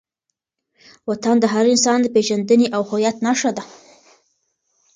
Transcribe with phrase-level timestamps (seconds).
[1.09, 3.63] وطن د هر انسان د پېژندنې او هویت نښه ده.